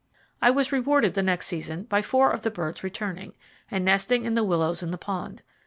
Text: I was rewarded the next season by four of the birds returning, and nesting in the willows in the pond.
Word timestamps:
I 0.41 0.49
was 0.49 0.71
rewarded 0.71 1.13
the 1.13 1.21
next 1.21 1.45
season 1.45 1.83
by 1.83 2.01
four 2.01 2.31
of 2.31 2.41
the 2.41 2.49
birds 2.49 2.83
returning, 2.83 3.33
and 3.69 3.85
nesting 3.85 4.25
in 4.25 4.33
the 4.33 4.43
willows 4.43 4.81
in 4.81 4.89
the 4.89 4.97
pond. 4.97 5.43